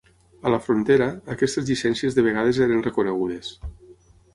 A 0.49 0.53
la 0.53 0.59
frontera, 0.67 1.09
aquestes 1.37 1.69
llicències 1.69 2.19
de 2.21 2.27
vegades 2.31 2.65
eren 2.69 2.87
reconegudes 2.93 3.57